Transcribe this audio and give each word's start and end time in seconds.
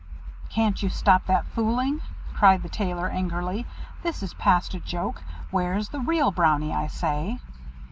"Can't 0.49 0.81
you 0.81 0.89
stop 0.89 1.27
that 1.27 1.45
fooling?" 1.45 2.01
cried 2.33 2.63
the 2.63 2.69
Tailor, 2.69 3.07
angrily. 3.09 3.67
"This 4.01 4.23
is 4.23 4.33
past 4.33 4.73
a 4.73 4.79
joke. 4.79 5.21
Where 5.51 5.77
is 5.77 5.89
the 5.89 5.99
real 5.99 6.31
Brownie, 6.31 6.73
I 6.73 6.87
say?" 6.87 7.37